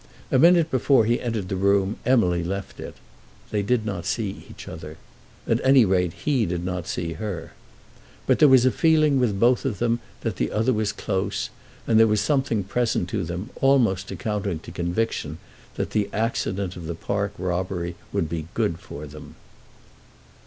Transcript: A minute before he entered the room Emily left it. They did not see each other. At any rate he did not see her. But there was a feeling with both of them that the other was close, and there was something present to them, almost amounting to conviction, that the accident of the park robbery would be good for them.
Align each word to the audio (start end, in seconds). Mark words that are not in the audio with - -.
A 0.31 0.39
minute 0.39 0.71
before 0.71 1.05
he 1.05 1.21
entered 1.21 1.47
the 1.47 1.55
room 1.55 1.97
Emily 2.07 2.43
left 2.43 2.79
it. 2.79 2.95
They 3.51 3.61
did 3.61 3.85
not 3.85 4.07
see 4.07 4.43
each 4.49 4.67
other. 4.67 4.97
At 5.47 5.63
any 5.63 5.85
rate 5.85 6.13
he 6.25 6.47
did 6.47 6.65
not 6.65 6.87
see 6.87 7.13
her. 7.13 7.51
But 8.25 8.39
there 8.39 8.47
was 8.47 8.65
a 8.65 8.71
feeling 8.71 9.19
with 9.19 9.39
both 9.39 9.63
of 9.63 9.77
them 9.77 9.99
that 10.21 10.37
the 10.37 10.51
other 10.51 10.73
was 10.73 10.91
close, 10.91 11.51
and 11.85 11.99
there 11.99 12.07
was 12.07 12.19
something 12.19 12.63
present 12.63 13.09
to 13.09 13.23
them, 13.23 13.51
almost 13.61 14.09
amounting 14.11 14.57
to 14.61 14.71
conviction, 14.71 15.37
that 15.75 15.91
the 15.91 16.09
accident 16.11 16.75
of 16.75 16.87
the 16.87 16.95
park 16.95 17.33
robbery 17.37 17.93
would 18.11 18.27
be 18.27 18.47
good 18.55 18.79
for 18.79 19.05
them. 19.05 19.35